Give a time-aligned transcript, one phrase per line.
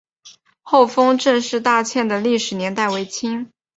[0.63, 3.51] 厚丰郑氏大厝的历史年代为清。